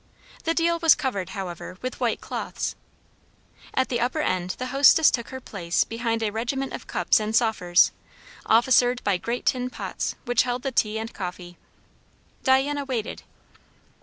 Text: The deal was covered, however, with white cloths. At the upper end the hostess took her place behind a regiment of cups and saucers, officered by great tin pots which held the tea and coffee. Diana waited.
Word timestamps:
The 0.45 0.55
deal 0.55 0.79
was 0.79 0.95
covered, 0.95 1.29
however, 1.37 1.77
with 1.83 1.99
white 1.99 2.21
cloths. 2.21 2.73
At 3.75 3.89
the 3.89 3.99
upper 3.99 4.21
end 4.21 4.55
the 4.57 4.69
hostess 4.73 5.11
took 5.11 5.29
her 5.29 5.39
place 5.39 5.83
behind 5.83 6.23
a 6.23 6.31
regiment 6.31 6.73
of 6.73 6.87
cups 6.87 7.19
and 7.19 7.35
saucers, 7.35 7.91
officered 8.47 9.03
by 9.03 9.17
great 9.17 9.45
tin 9.45 9.69
pots 9.69 10.15
which 10.25 10.41
held 10.41 10.63
the 10.63 10.71
tea 10.71 10.97
and 10.97 11.13
coffee. 11.13 11.55
Diana 12.43 12.83
waited. 12.83 13.21